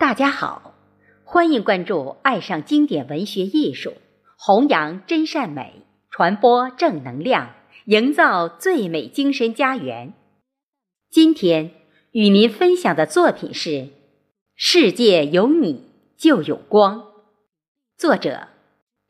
[0.00, 0.72] 大家好，
[1.24, 3.92] 欢迎关注“爱上经典文学艺术”，
[4.38, 10.14] 弘扬真善美，传播正能量，营造最美精神家园。
[11.10, 11.72] 今天
[12.12, 13.68] 与您分享的作品是
[14.56, 17.00] 《世界有你就有光》，
[17.98, 18.48] 作者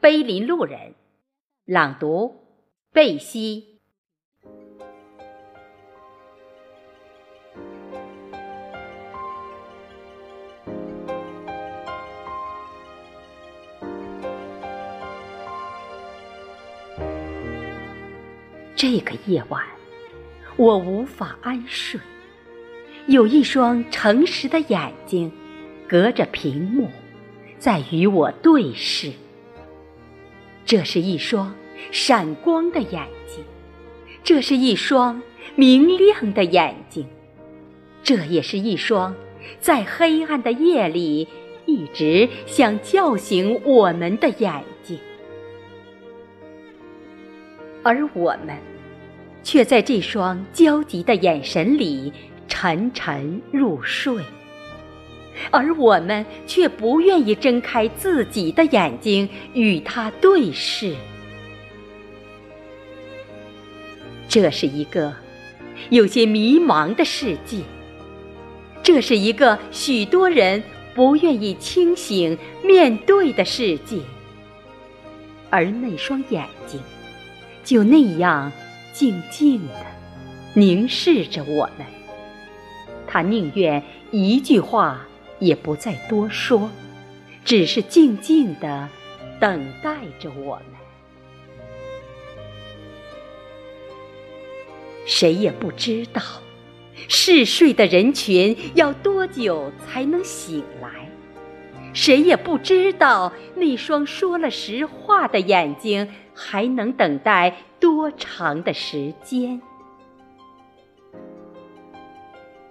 [0.00, 0.96] 碑林路人，
[1.64, 2.34] 朗读
[2.92, 3.69] 贝西。
[18.80, 19.62] 这个夜晚，
[20.56, 22.00] 我无法安睡。
[23.08, 25.30] 有一双诚实的眼睛，
[25.86, 26.88] 隔着屏幕，
[27.58, 29.12] 在与我对视。
[30.64, 31.54] 这是一双
[31.90, 33.44] 闪光的眼睛，
[34.24, 35.20] 这是一双
[35.56, 37.06] 明亮的眼睛，
[38.02, 39.14] 这也是一双
[39.60, 41.28] 在黑暗的夜里
[41.66, 44.64] 一直想叫醒我们的眼
[47.82, 48.56] 而我们，
[49.42, 52.12] 却在这双焦急的眼神里
[52.46, 54.22] 沉沉入睡；
[55.50, 60.94] 而我们却不愿意睁开自己的眼睛与他对视。
[64.28, 65.12] 这是一个
[65.88, 67.62] 有些迷茫的世界，
[68.82, 70.62] 这是一个许多人
[70.94, 73.98] 不愿意清醒面对的世界，
[75.48, 76.78] 而那双眼睛。
[77.70, 78.50] 就那样
[78.92, 79.86] 静静的
[80.54, 81.86] 凝视着我们，
[83.06, 85.06] 他宁愿一句话
[85.38, 86.68] 也不再多说，
[87.44, 88.88] 只是静静的
[89.38, 90.64] 等待着我们。
[95.06, 96.20] 谁也不知道
[97.06, 101.08] 嗜睡的人群要多久才能醒来，
[101.92, 106.08] 谁也不知道那双说了实话的眼睛。
[106.42, 109.60] 还能等待多长的时间？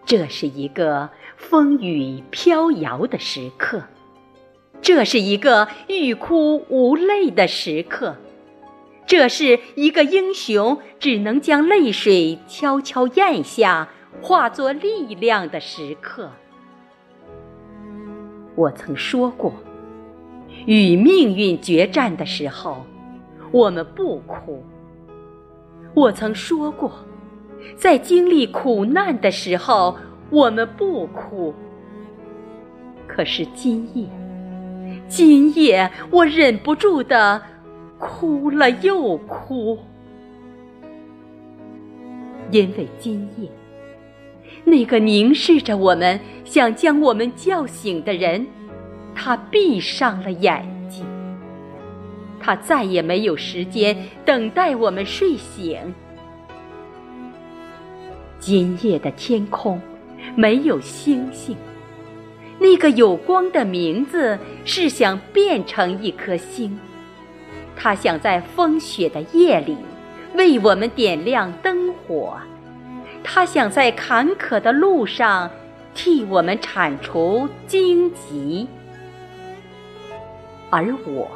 [0.05, 3.83] 这是一个风雨飘摇的时刻，
[4.81, 8.15] 这是一个欲哭无泪的时刻，
[9.05, 16.31] 这是一个英雄只能将泪水悄悄咽下，化作力量的时刻。
[18.59, 19.53] 我曾说过，
[20.65, 22.83] 与命运决战的时候。
[23.51, 24.61] 我们不哭。
[25.95, 26.91] 我曾说过，
[27.75, 29.97] 在经历苦难的时候，
[30.29, 31.53] 我们不哭。
[33.07, 34.05] 可是今夜，
[35.07, 37.41] 今夜我忍不住的
[37.97, 39.79] 哭了又哭，
[42.51, 43.49] 因为今夜，
[44.63, 48.45] 那个凝视着我们、想将我们叫醒的人，
[49.15, 51.05] 他闭上了眼睛。
[52.39, 55.77] 他再也没有时间等待我们睡醒。
[58.39, 59.79] 今夜的天空
[60.35, 61.57] 没有星星，
[62.57, 66.79] 那个有光的名字是想变成一颗星，
[67.75, 69.75] 他想在风雪的夜里
[70.35, 72.37] 为我们点亮灯火，
[73.31, 75.51] 他想在坎坷的路上
[75.93, 78.67] 替我们铲除荆棘，
[80.71, 81.29] 而我。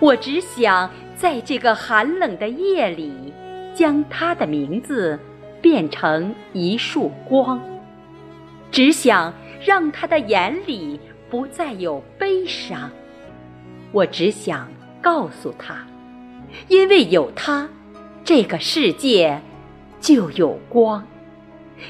[0.00, 3.34] 我只想在这个寒冷的夜里，
[3.74, 5.20] 将他的名字
[5.60, 7.60] 变成一束光。
[8.70, 9.30] 只想
[9.62, 12.90] 让他的眼里不再有悲伤。
[13.92, 14.70] 我只想
[15.02, 15.86] 告诉他，
[16.68, 17.68] 因为有他，
[18.24, 19.38] 这个世界
[20.02, 21.04] 就有光；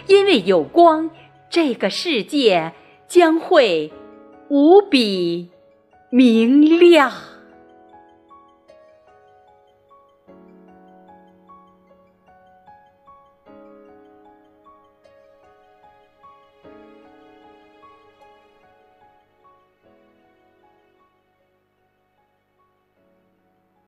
[0.06, 1.10] 因为有光，
[1.48, 2.74] 这个世界
[3.08, 3.90] 将会
[4.48, 5.48] 无比
[6.10, 7.10] 明亮。